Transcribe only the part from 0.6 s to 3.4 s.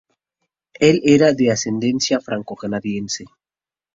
Él era de ascendencia franco-canadiense.